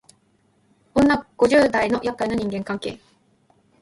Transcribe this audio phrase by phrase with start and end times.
[0.95, 2.99] 女五十代のやっかいな人間関係